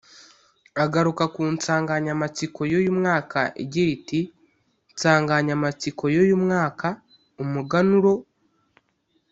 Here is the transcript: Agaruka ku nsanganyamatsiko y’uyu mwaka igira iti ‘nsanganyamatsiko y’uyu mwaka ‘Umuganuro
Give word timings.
Agaruka 0.83 1.23
ku 1.33 1.41
nsanganyamatsiko 1.53 2.61
y’uyu 2.71 2.91
mwaka 2.99 3.39
igira 3.63 3.89
iti 3.97 4.21
‘nsanganyamatsiko 4.95 6.03
y’uyu 6.15 6.35
mwaka 6.43 6.87
‘Umuganuro 7.43 8.13